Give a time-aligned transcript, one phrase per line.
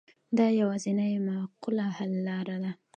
[0.37, 2.71] دا یوازینۍ معقوله حل لاره ده.